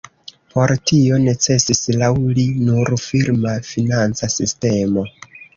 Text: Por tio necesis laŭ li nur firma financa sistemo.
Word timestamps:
Por 0.53 0.71
tio 0.91 1.19
necesis 1.25 1.83
laŭ 2.03 2.09
li 2.39 2.47
nur 2.71 2.93
firma 3.05 3.55
financa 3.71 4.35
sistemo. 4.39 5.07